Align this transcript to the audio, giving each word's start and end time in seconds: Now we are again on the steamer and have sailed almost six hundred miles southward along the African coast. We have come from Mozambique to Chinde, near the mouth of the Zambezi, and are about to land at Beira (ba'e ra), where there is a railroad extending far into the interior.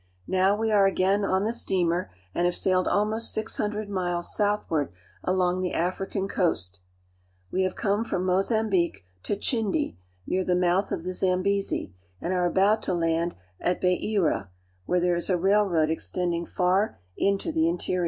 Now 0.25 0.55
we 0.57 0.71
are 0.71 0.87
again 0.87 1.23
on 1.23 1.43
the 1.43 1.53
steamer 1.53 2.09
and 2.33 2.45
have 2.47 2.55
sailed 2.55 2.87
almost 2.87 3.31
six 3.31 3.57
hundred 3.57 3.87
miles 3.87 4.33
southward 4.33 4.91
along 5.23 5.61
the 5.61 5.73
African 5.73 6.27
coast. 6.27 6.79
We 7.51 7.61
have 7.65 7.75
come 7.75 8.03
from 8.03 8.25
Mozambique 8.25 9.05
to 9.21 9.35
Chinde, 9.35 9.95
near 10.25 10.43
the 10.43 10.55
mouth 10.55 10.91
of 10.91 11.03
the 11.03 11.13
Zambezi, 11.13 11.93
and 12.19 12.33
are 12.33 12.47
about 12.47 12.81
to 12.81 12.95
land 12.95 13.35
at 13.59 13.79
Beira 13.79 13.99
(ba'e 14.01 14.17
ra), 14.23 14.47
where 14.87 14.99
there 14.99 15.15
is 15.15 15.29
a 15.29 15.37
railroad 15.37 15.91
extending 15.91 16.47
far 16.47 16.97
into 17.15 17.51
the 17.51 17.69
interior. 17.69 17.99